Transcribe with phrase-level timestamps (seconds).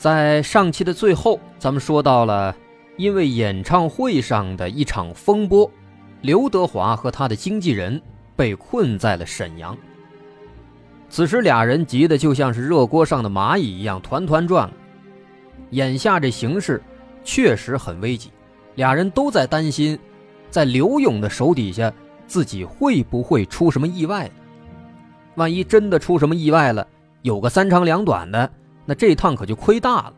[0.00, 2.56] 在上期的最后，咱们说到了，
[2.96, 5.70] 因为演唱会上的一场风波，
[6.22, 8.00] 刘德华和他的经纪人
[8.34, 9.76] 被困在了沈阳。
[11.10, 14.72] 此时俩人急得就像是热锅上的蚂蚁一样团团转。
[15.72, 16.82] 眼下这形势
[17.22, 18.30] 确实很危急，
[18.76, 19.98] 俩人都在担心，
[20.48, 21.92] 在刘勇的手底下，
[22.26, 24.30] 自己会不会出什么意外？
[25.34, 26.88] 万一真的出什么意外了，
[27.20, 28.50] 有个三长两短的。
[28.84, 30.14] 那这趟可就亏大了。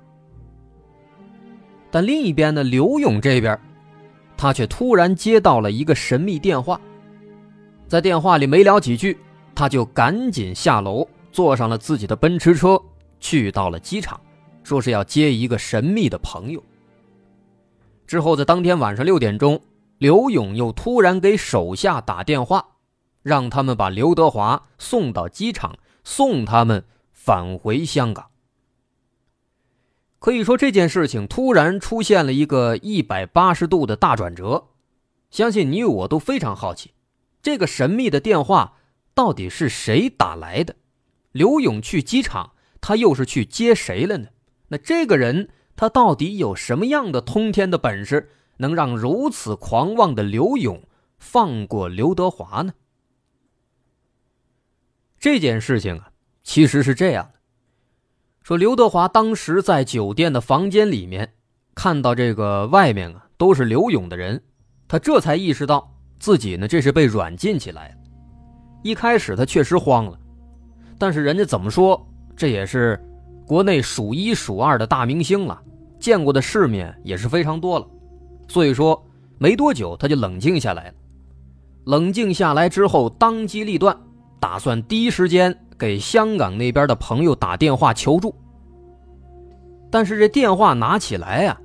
[1.91, 3.58] 但另一边呢，刘勇这边，
[4.36, 6.80] 他却突然接到了一个神秘电话，
[7.86, 9.19] 在电话里没聊几句，
[9.54, 12.80] 他就赶紧下楼，坐上了自己的奔驰车，
[13.20, 14.19] 去到了机场，
[14.62, 16.62] 说是要接一个神秘的朋友。
[18.06, 19.60] 之后在当天晚上六点钟，
[19.98, 22.66] 刘勇又突然给手下打电话，
[23.22, 26.82] 让他们把刘德华送到机场，送他们
[27.12, 28.31] 返回香港。
[30.23, 34.69] 可以说这件事情突然出现了一个一百八十度的大转折，
[35.33, 36.92] 相信你我都非常好奇，
[37.42, 38.77] 这个神秘的电话
[39.15, 40.77] 到底是谁打来的？
[41.33, 44.28] 刘勇去机场，他又是去接谁了呢？
[44.69, 50.84] 那这个人他到底有什么样的通天的本事，能让如此狂妄的刘勇
[51.19, 52.75] 放过刘德华呢？
[55.19, 56.12] 这件事情啊，
[56.44, 57.41] 其实是这样的。
[58.42, 61.32] 说刘德华当时在酒店的房间里面，
[61.76, 64.42] 看到这个外面啊都是刘勇的人，
[64.88, 65.88] 他这才意识到
[66.19, 67.94] 自己呢这是被软禁起来了
[68.82, 70.19] 一开始他确实慌了，
[70.98, 72.04] 但是人家怎么说，
[72.36, 73.00] 这也是
[73.47, 75.62] 国内数一数二的大明星了，
[76.00, 77.86] 见过的世面也是非常多了，
[78.48, 79.00] 所以说
[79.38, 80.94] 没多久他就冷静下来了。
[81.84, 83.97] 冷静下来之后，当机立断，
[84.41, 85.56] 打算第一时间。
[85.82, 88.32] 给香港那边的朋友打电话求助，
[89.91, 91.60] 但是这电话拿起来呀，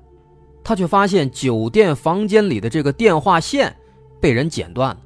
[0.64, 3.72] 他却发现酒店房间里的这个电话线
[4.20, 4.98] 被人剪断了。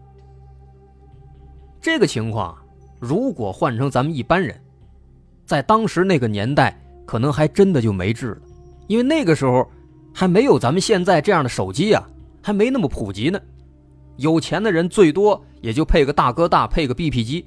[1.82, 2.58] 这个情况，
[3.02, 4.58] 如果换成咱们一般人，
[5.46, 8.42] 在当时那个年代，可能还真的就没治了，
[8.88, 9.70] 因为那个时候
[10.14, 12.08] 还没有咱们现在这样的手机啊，
[12.42, 13.38] 还没那么普及呢。
[14.16, 17.46] 有钱的人最多也就配个大哥大，配个 BP 机。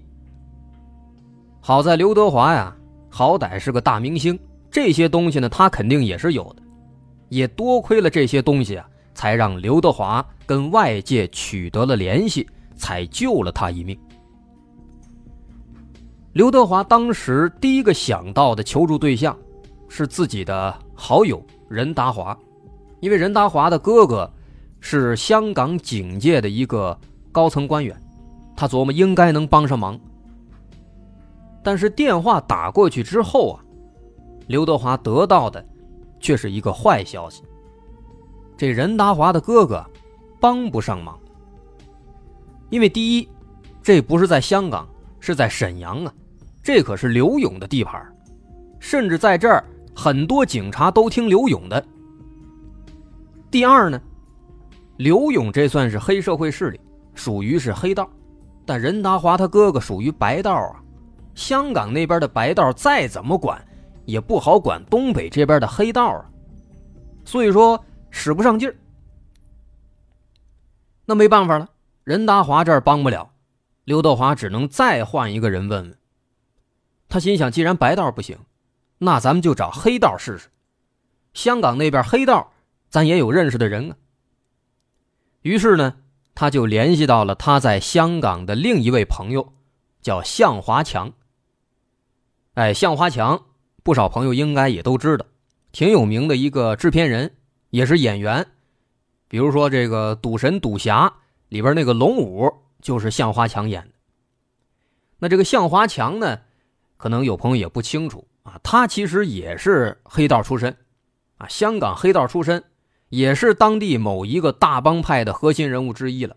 [1.66, 2.76] 好在刘德华呀，
[3.08, 4.38] 好歹是个大明星，
[4.70, 6.62] 这些东西呢，他肯定也是有的。
[7.30, 13.98] 也多亏了这些东西啊，才让刘德华跟外界取得了联系，才救了他一命。
[16.34, 19.34] 刘德华当时第一个想到的求助对象，
[19.88, 22.38] 是自己的好友任达华，
[23.00, 24.30] 因为任达华的哥哥
[24.80, 26.94] 是香港警界的一个
[27.32, 27.98] 高层官员，
[28.54, 29.98] 他琢磨应该能帮上忙。
[31.64, 33.64] 但是电话打过去之后啊，
[34.46, 35.66] 刘德华得到的
[36.20, 37.42] 却是一个坏消息。
[38.54, 39.82] 这任达华的哥哥
[40.38, 41.18] 帮不上忙，
[42.68, 43.28] 因为第一，
[43.82, 44.86] 这不是在香港，
[45.18, 46.12] 是在沈阳啊，
[46.62, 48.06] 这可是刘勇的地盘，
[48.78, 49.64] 甚至在这儿
[49.96, 51.82] 很多警察都听刘勇的。
[53.50, 53.98] 第二呢，
[54.98, 56.78] 刘勇这算是黑社会势力，
[57.14, 58.06] 属于是黑道，
[58.66, 60.83] 但任达华他哥哥属于白道啊。
[61.34, 63.66] 香港那边的白道再怎么管，
[64.04, 66.24] 也不好管东北这边的黑道啊，
[67.24, 68.76] 所以说使不上劲儿。
[71.06, 71.68] 那没办法了，
[72.04, 73.30] 任达华这儿帮不了，
[73.84, 75.98] 刘德华只能再换一个人问问。
[77.08, 78.38] 他心想，既然白道不行，
[78.98, 80.48] 那咱们就找黑道试试。
[81.34, 82.52] 香港那边黑道，
[82.88, 83.96] 咱也有认识的人啊。
[85.42, 85.96] 于是呢，
[86.34, 89.52] 他就联系到了他在香港的另一位朋友，
[90.00, 91.12] 叫向华强。
[92.54, 93.46] 哎，向华强，
[93.82, 95.26] 不少朋友应该也都知道，
[95.72, 97.34] 挺有名的一个制片人，
[97.70, 98.46] 也是演员。
[99.26, 101.08] 比如说这个《赌神》《赌侠》
[101.48, 102.48] 里边那个龙五，
[102.80, 103.88] 就是向华强演的。
[105.18, 106.38] 那这个向华强呢，
[106.96, 110.76] 可能有朋友也不清楚啊，他其实也是黑道出身，
[111.38, 112.62] 啊，香港黑道出身，
[113.08, 116.36] 也是当地某一个大帮派的核心人物之一了。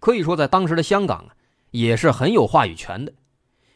[0.00, 1.36] 可以说，在当时的香港啊，
[1.72, 3.12] 也是很有话语权的。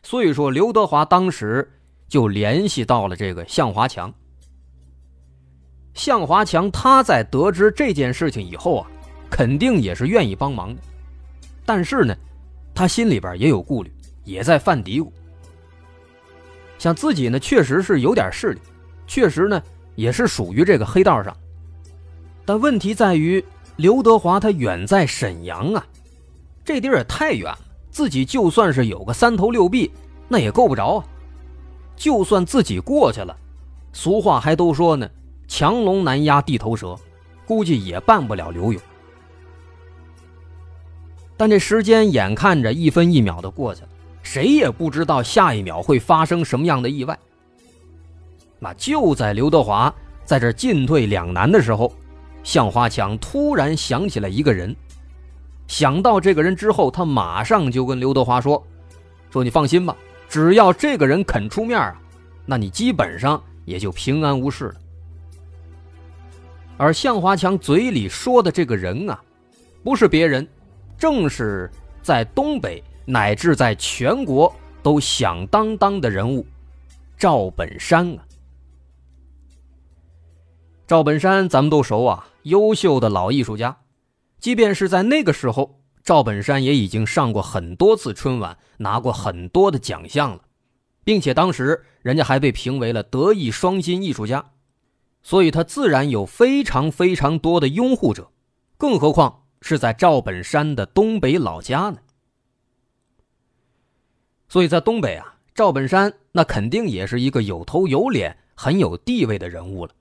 [0.02, 1.70] 所以说，刘德华当时。
[2.12, 4.12] 就联系到了这个向华强，
[5.94, 8.86] 向华强他在得知这件事情以后啊，
[9.30, 10.82] 肯定也是愿意帮忙的，
[11.64, 12.14] 但是呢，
[12.74, 13.90] 他心里边也有顾虑，
[14.24, 15.10] 也在犯嘀咕。
[16.78, 18.60] 像自己呢，确实是有点势力，
[19.06, 19.62] 确实呢，
[19.94, 21.34] 也是属于这个黑道上。
[22.44, 23.42] 但问题在于，
[23.76, 25.86] 刘德华他远在沈阳啊，
[26.62, 27.58] 这地儿也太远了，
[27.90, 29.90] 自己就算是有个三头六臂，
[30.28, 31.08] 那也够不着啊。
[31.96, 33.36] 就算自己过去了，
[33.92, 35.08] 俗话还都说呢，
[35.46, 36.96] 强龙难压地头蛇，
[37.46, 38.82] 估计也办不了刘勇。
[41.36, 43.88] 但这时间眼看着一分一秒的过去了。
[44.22, 47.18] 谁也不知道下一秒会发生什么样的意外。
[48.60, 49.92] 那就在刘德华
[50.24, 51.92] 在这进退两难的时候，
[52.44, 54.74] 向华强突然想起了一个人。
[55.66, 58.62] 想到这个人之后，他马上就跟刘德华说
[59.32, 59.96] ：“说你放心吧，
[60.32, 62.00] 只要这个人肯出面啊，
[62.46, 64.74] 那你基本上也就平安无事了。”
[66.78, 69.22] 而向华强嘴里说的这个人啊，
[69.84, 70.48] 不是别人，
[70.96, 71.70] 正是
[72.02, 72.82] 在东北。
[73.04, 76.46] 乃至在全国都响当当的人物，
[77.18, 78.22] 赵本山啊！
[80.86, 83.76] 赵本山咱们都熟啊，优秀的老艺术家。
[84.38, 90.42] 即便是在那个时候，赵本山也已经上过很多次春晚，拿过很多的奖项了，
[91.04, 94.50] 并且当时人家还被评为了德艺双馨艺术家，
[95.22, 98.32] 所以他自然有非常非常多的拥护者，
[98.76, 101.98] 更何况是在赵本山的东北老家呢？
[104.48, 109.92] 所以在东北啊，赵本山那肯定也是一个有头有脸、很有地位的人物了。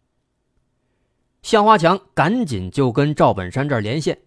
[1.44, 4.20] 向华强赶紧就跟赵本山这儿连线。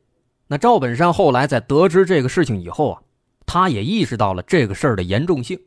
[0.46, 3.02] 那赵本山后来在得知这个事情以后啊，
[3.46, 5.58] 他也意识到了这个事儿的严重性。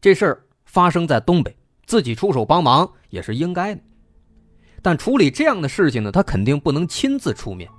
[0.00, 1.56] 这事儿发生在东北，
[1.86, 3.80] 自己出手帮忙也是应该的。
[4.80, 7.70] 但处理这样的事情呢，他肯定不能亲自出面。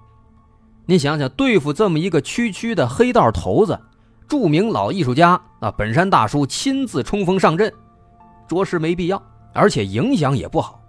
[0.86, 3.80] 你想想，对付这么一个区区的黑道头子。
[4.26, 7.72] 著名老艺术家啊，本山大叔亲自冲锋上阵，
[8.48, 9.22] 着实没必要，
[9.54, 10.82] 而且影响也不好。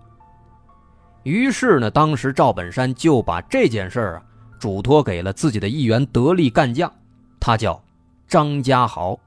[1.24, 4.22] 于是呢，当时赵本山就把这件事儿啊，
[4.64, 6.90] 嘱托给了自己的一员得力干将，
[7.38, 7.84] 他叫
[8.26, 9.20] 张家豪，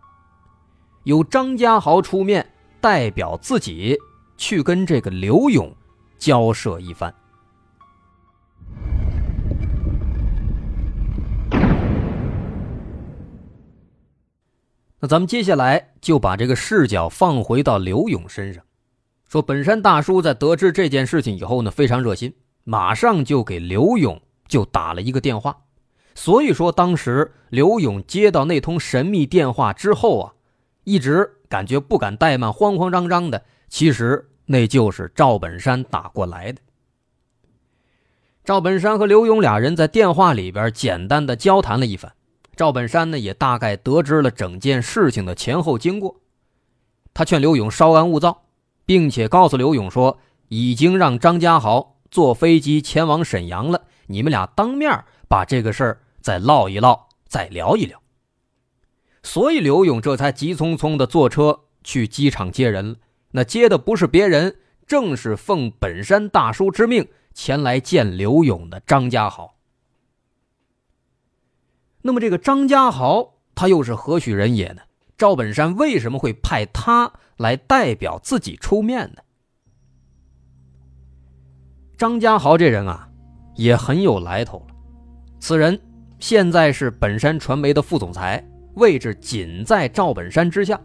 [1.04, 3.96] 由张家豪出面代表自己
[4.36, 5.72] 去跟这个刘勇
[6.18, 7.14] 交涉一番。
[15.00, 18.64] 那咱们接下来就把这个视角放回到刘勇身上，
[19.30, 22.34] 说本山大叔在得知这件事情以后呢，非常热心，
[22.64, 25.58] 马上就给刘勇就打了一个电话。
[26.16, 30.34] 所以说，当时刘勇接到那通神秘电话之后啊，
[30.84, 33.44] 一直感觉不敢怠慢，慌慌张张的。
[33.70, 36.60] 其实那就是赵本山打过来的。
[38.44, 42.14] 赵本山和刘勇俩人在电话里边简单的交谈了一番。
[42.56, 46.22] 赵本山呢，也大概得知了整件事情的前后经过。
[47.14, 48.46] 他劝刘勇稍安勿躁，
[48.86, 50.18] 并且告诉刘勇说，
[50.48, 53.84] 已经让张家豪坐飞机前往沈阳了。
[54.08, 58.02] 你们俩当面把这个事儿再唠一唠，再聊一聊。
[59.24, 62.96] 所以刘勇这才急匆匆的坐车去机场接人了。
[63.32, 69.56] 那接的不是别人，正是奉本山大叔之命前来见刘勇的张家豪。
[72.04, 74.84] 那么这个张家豪他又是何许人也呢？
[75.18, 79.22] 赵本山为什么会派他来代表自己出面呢？
[81.98, 83.07] 张家豪这人啊，
[83.58, 84.76] 也很有来头了。
[85.40, 85.78] 此人
[86.20, 88.42] 现在是本山传媒的副总裁，
[88.76, 90.80] 位置仅在赵本山之下。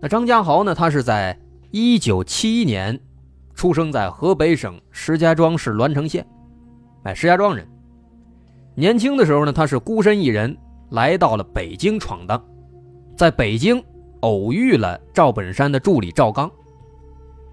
[0.00, 0.74] 那张家豪呢？
[0.74, 1.36] 他是在
[1.70, 2.98] 一九七一年
[3.54, 6.24] 出生在河北省石家庄市栾城县，
[7.02, 7.66] 哎，石家庄人。
[8.74, 10.54] 年轻的时候呢，他是孤身一人
[10.90, 12.42] 来到了北京闯荡，
[13.16, 13.82] 在北京
[14.20, 16.50] 偶遇了赵本山的助理赵刚，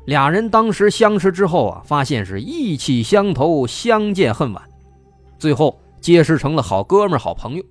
[0.06, 4.62] 俩人当时相识之后啊，发现是意气相投，相见恨晚，
[5.40, 7.64] 最后结识成了好哥们、好朋友。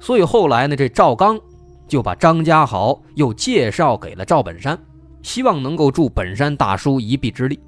[0.00, 1.38] 所以后来呢，这赵刚
[1.86, 4.76] 就把张家豪又介绍给了赵本山，
[5.22, 7.60] 希望能够助本山大叔一臂之力。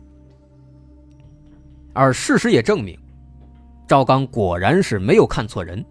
[1.92, 2.98] 而事实也证明。
[3.86, 5.84] 赵刚果然是没有看错人，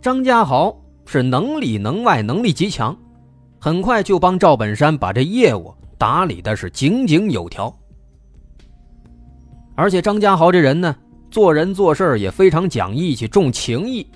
[0.00, 2.96] 张家豪是能里能外，能力极强，
[3.60, 7.74] 很快就帮赵本山把这业务打理的是井井有条。
[9.74, 10.96] 而且张家豪这人呢，
[11.30, 14.06] 做人做事也非常讲义气，重情义，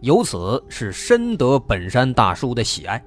[0.00, 3.02] 由此是深得本山大叔的喜爱。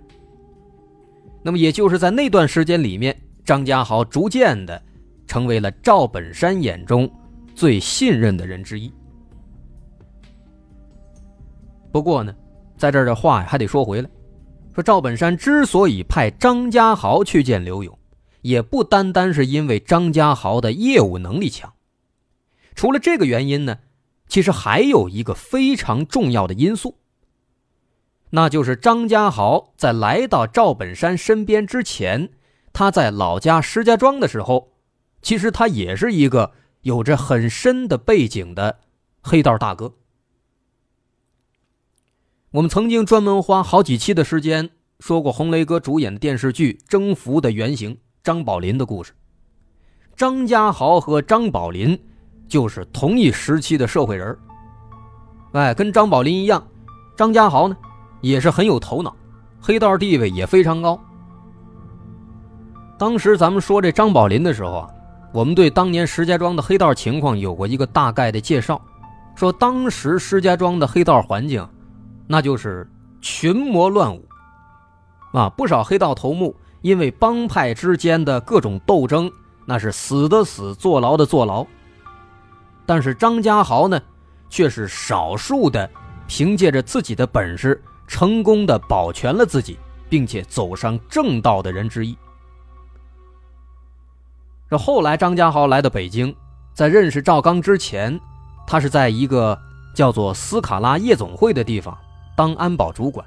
[1.42, 3.16] 那么也就是在那段时间里面，
[3.46, 4.82] 张家豪逐渐的
[5.28, 7.10] 成为了赵本山眼中
[7.56, 8.92] 最信任的人之一。
[11.92, 12.36] 不过呢，
[12.78, 14.10] 在这儿的话还得说回来，
[14.74, 17.98] 说赵本山之所以派张家豪去见刘勇，
[18.44, 21.74] 也不单单是因为张家豪的业务能力强，
[22.76, 23.80] 除了这个原因呢，
[24.28, 26.98] 其实还有一个非常重要的因素，
[28.30, 32.32] 那就是张家豪在来到赵本山身边之前，
[32.72, 34.74] 他在老家石家庄的时候，
[35.22, 38.80] 其实他也是一个有着很深的背景的
[39.22, 39.96] 黑道大哥。
[42.52, 44.70] 我们曾经专门花好几期的时间
[45.00, 49.12] 说过洪雷哥主演的电视剧《征服》的原型张宝林的故事。
[50.16, 52.00] 张家豪和张宝林
[52.48, 54.38] 就是同一时期的社会人
[55.52, 56.66] 哎，跟张宝林一样，
[57.18, 57.76] 张家豪呢
[58.22, 59.14] 也是很有头脑，
[59.62, 60.98] 黑道地位也非常高。
[62.98, 64.90] 当时咱们说这张宝林的时候啊，
[65.34, 68.82] 我们对当年石家庄的黑道情况有过一个大概的介绍，
[69.36, 71.68] 说当时石家庄的黑道环境。
[72.26, 72.90] 那就是
[73.20, 74.26] 群魔乱舞，
[75.34, 79.32] 啊，不少黑道头目因为帮派之间的各种斗争，
[79.66, 81.66] 那是死的死，坐牢的坐牢。
[82.86, 84.00] 但是张家豪呢，
[84.50, 85.90] 却是少数的
[86.28, 92.16] 凭借着自己的本事，成功的保全了自己，并且走上正道的人之一。
[94.70, 96.36] 这后来张家豪来到北京，
[96.74, 98.20] 在认识赵刚之前，
[98.68, 99.58] 他是在一个
[99.96, 101.98] 叫做斯卡拉夜总会的地方。
[102.36, 103.26] 当安保主管，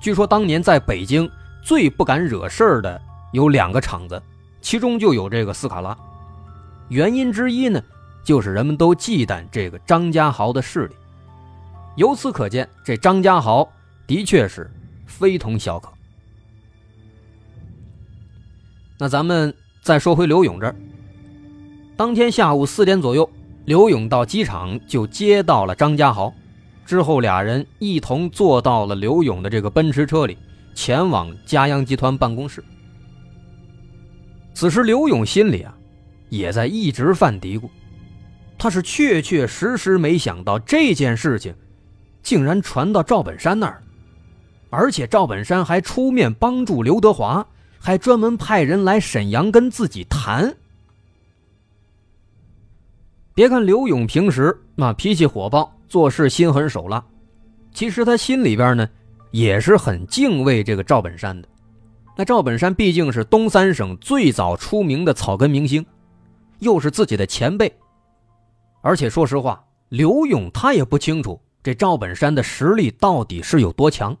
[0.00, 1.30] 据说当年在北京
[1.64, 3.00] 最不敢惹事儿的
[3.32, 4.22] 有两个厂子，
[4.60, 5.96] 其中就有这个斯卡拉。
[6.90, 7.82] 原因之一呢，
[8.22, 10.94] 就是人们都忌惮这个张家豪的势力。
[11.96, 13.66] 由此可见，这张家豪
[14.06, 14.70] 的确是
[15.06, 15.90] 非同小可。
[18.98, 20.76] 那咱们再说回刘勇这儿，
[21.96, 23.28] 当天下午四点左右，
[23.64, 26.32] 刘勇到机场就接到了张家豪。
[26.84, 30.36] 之后，俩人一同坐到了刘勇的这个奔驰车里，
[30.74, 32.62] 前往嘉阳集团办公室。
[34.52, 35.74] 此时，刘勇心里啊，
[36.28, 37.68] 也在一直犯嘀咕，
[38.58, 41.54] 他是确确实实没想到这件事情，
[42.22, 43.82] 竟然传到赵本山那儿，
[44.70, 47.46] 而且赵本山还出面帮助刘德华，
[47.78, 50.54] 还专门派人来沈阳跟自己谈。
[53.34, 55.70] 别看刘勇平时那脾气火爆。
[55.86, 57.04] 做事心狠手辣，
[57.72, 58.88] 其实他心里边呢
[59.34, 61.48] 也是很敬畏这个赵本山的。
[62.16, 65.84] 那赵本山毕竟是东三省最早出名的草根明星，
[66.60, 67.76] 又是自己的前辈，
[68.80, 74.16] 而且说实话，刘勇他也不清楚这赵本山的实力到底是有多强。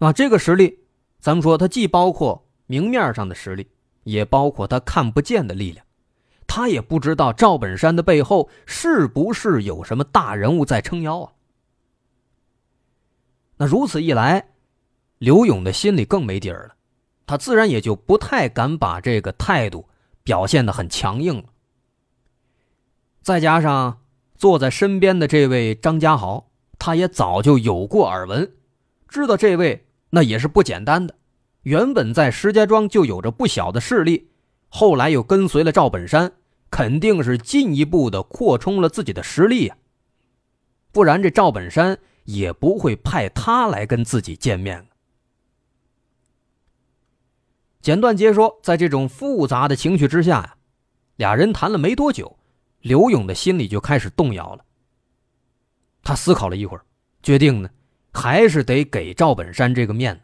[0.00, 0.80] 啊，这个实力，
[1.20, 3.68] 咱们说他既包括明面上的实力，
[4.02, 5.86] 也包括他看不见的力量。
[6.48, 11.32] 他也不知道赵本山的背后是不是有什么大人物在撑腰啊？
[13.56, 14.48] 那如此一来，
[15.18, 16.74] 刘勇的心里更没底儿了，
[17.26, 19.88] 他自然也就不太敢把这个态度
[20.22, 21.44] 表现的很强硬了。
[23.22, 24.00] 再加上
[24.36, 28.52] 坐在身边的这位张家豪，他也早就有过耳闻，
[29.08, 31.14] 知道这位那也是不简单的，
[31.62, 34.30] 原本在石家庄就有着不小的势力。
[34.68, 36.32] 后来又跟随了赵本山，
[36.70, 39.76] 肯定是进一步的扩充了自己的实力呀。
[40.92, 44.86] 不然这赵本山也不会派他来跟自己见面。
[47.80, 50.56] 简短截说，在这种复杂的情绪之下呀，
[51.16, 52.36] 俩人谈了没多久，
[52.80, 54.64] 刘勇的心里就开始动摇了。
[56.02, 56.84] 他思考了一会儿，
[57.22, 57.70] 决定呢，
[58.12, 60.22] 还是得给赵本山这个面子，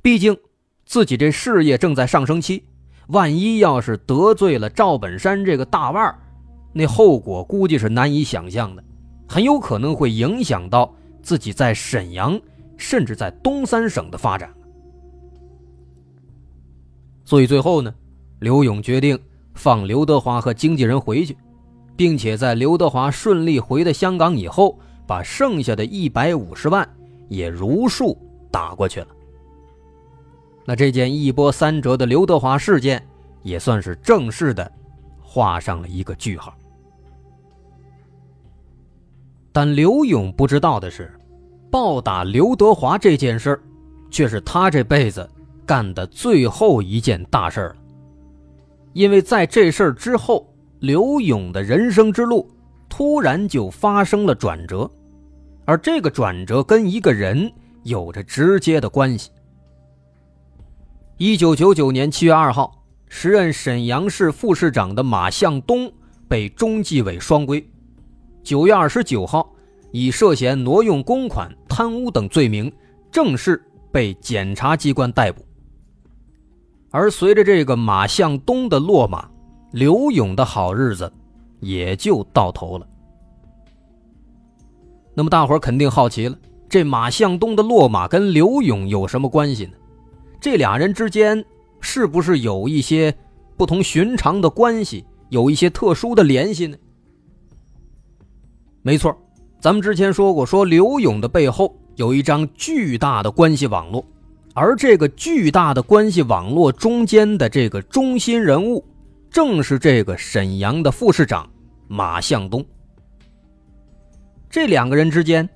[0.00, 0.36] 毕竟
[0.84, 2.64] 自己这事业正在上升期。
[3.08, 6.18] 万一要是得罪了赵本山这个大腕儿，
[6.72, 8.84] 那后果估计是难以想象的，
[9.28, 10.92] 很有可能会影响到
[11.26, 12.40] 自己在沈阳，
[12.76, 14.48] 甚至在东三省的发展。
[17.24, 17.92] 所以最后呢，
[18.38, 19.18] 刘勇决定
[19.52, 21.36] 放刘德华和经纪人回去，
[21.96, 26.88] 并且在刘德华顺利回到香港以后，把剩下的一百五十万
[27.28, 28.16] 也如数
[28.52, 29.08] 打过去了。
[30.64, 33.04] 那这件一波三折的刘德华事件，
[33.42, 34.70] 也算是正式的
[35.20, 36.56] 画上了一个句号。
[39.56, 41.10] 但刘勇不知道的是，
[41.70, 43.58] 暴打刘德华这件事，
[44.10, 45.26] 却是他这辈子
[45.64, 47.76] 干的最后一件大事了。
[48.92, 50.46] 因为在这事儿之后，
[50.80, 52.46] 刘勇的人生之路
[52.86, 54.90] 突然就发生了转折，
[55.64, 57.50] 而这个转折跟一个人
[57.82, 59.30] 有着直接的关系。
[61.16, 65.90] 一九九九年七月二号，时任沈阳市副市长的马向东
[66.28, 67.66] 被中纪委双规，
[68.46, 69.52] 九月二十九号
[69.90, 72.72] 以涉嫌挪用公款、贪污等罪名
[73.10, 73.60] 正式
[73.90, 75.44] 被检察机关逮捕。
[76.92, 79.28] 而随着这个马向东的落马，
[79.72, 81.12] 刘勇的好日子
[81.58, 82.86] 也就到头了。
[85.12, 86.38] 那么大伙儿肯定好奇了，
[86.68, 89.72] 这马向东的落马跟刘勇有什么关系呢？
[90.40, 91.44] 这俩人之间
[91.80, 93.12] 是不是有一些
[93.56, 96.76] 不同寻常的关系，有一些特殊的联系呢？
[98.86, 99.20] 没错，
[99.58, 104.06] 咱们之前说过，说刘勇的背后有一张巨大的关系网络，
[104.54, 108.84] 而这个巨大的关系网络中间的这个中心人物，
[109.28, 111.50] 正是这个沈阳的副市长
[111.88, 112.64] 马向东。
[114.48, 115.48] 这两个人之间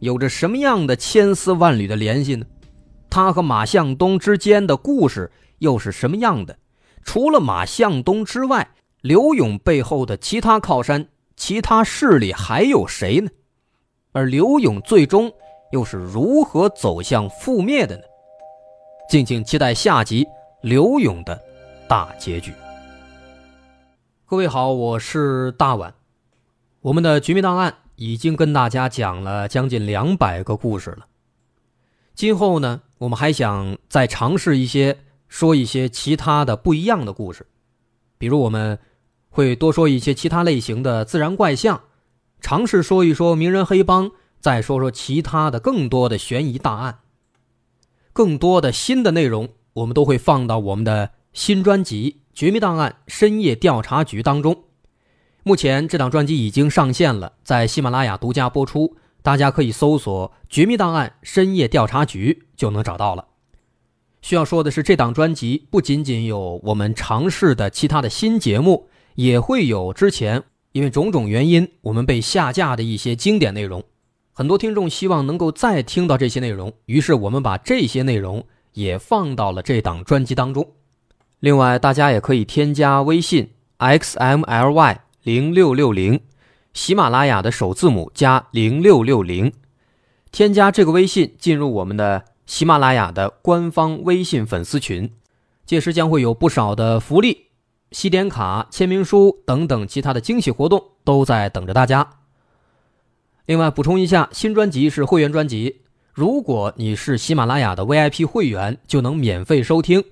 [0.00, 2.44] 有着什么样的千丝万缕的联系呢？
[3.08, 6.58] 他和马向东之间的故事又是什么样的？
[7.04, 8.68] 除了马向东之外，
[9.00, 13.30] 刘勇背后的其他靠山、其他势力还有谁呢？
[14.12, 15.32] 而刘勇最终
[15.72, 18.02] 又是如何走向覆灭的呢？
[19.10, 20.26] 敬请期待下集
[20.62, 21.38] 刘勇的
[21.88, 22.52] 大结局。
[24.26, 25.94] 各位好，我是大碗，
[26.80, 31.06] 我们的《绝密档案》已经跟大家讲了将近两百个故事了。
[32.14, 34.96] 今后呢，我们还想再尝试一些，
[35.28, 37.46] 说一些其他的不一样的故事，
[38.18, 38.78] 比如我们
[39.34, 41.82] 会多说一些其他类型的自然怪象，
[42.40, 47.00] 尝试说一说名人黑帮，再说说其他的更多的悬疑大案。
[48.12, 54.62] 更多的新的内容，我们都会放到我们的新专辑《绝密档案：深夜调查局》当中。
[55.42, 58.96] 目前这档专辑已经上线了，在喜马拉雅独家播出。
[59.20, 63.26] 大家可以搜索“绝密档案深夜调查局”就能找到了。
[64.22, 73.82] 需要说的是，这档专辑不仅仅有我们尝试的其他的新节目，也会有之前因为种种原因我们被下架的一些经典内容。
[74.32, 80.72] 很多听众希望能够再听到这些内容，于是我们把这些内容也放到了这档专辑当中。
[81.38, 86.20] 另外，大家也可以添加微信 xmly 零六六零。
[86.72, 89.52] 喜马拉雅的首字母加零六六零，
[90.32, 95.08] 添加这个微信进入我们的喜马拉雅的官方微信粉丝群，
[95.64, 97.44] 届时将会有不少的福利、
[97.94, 102.04] 西点卡、签名书等等其他的惊喜活动都在等着大家。
[103.46, 110.02] 另外补充一下，新专辑是会员专辑，如果你是喜马拉雅的 VIP 会员，就能免费收听。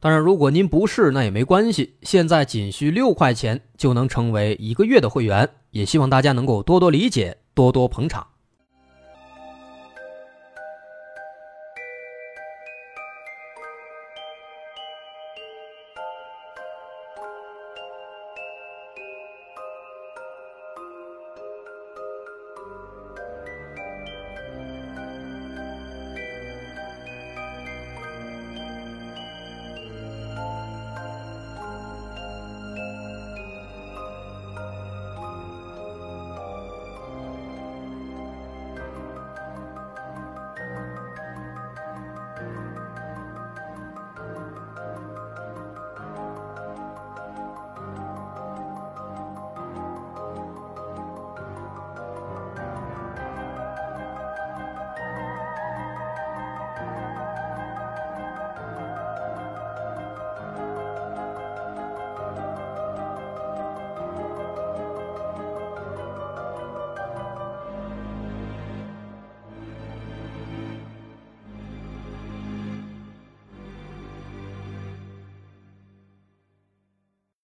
[0.00, 1.96] 当然，如果您不是，那也没关系。
[2.00, 8.26] 现在仅需六块钱就能成为一个月的会员，也希望大家能够多多理解，多多捧场。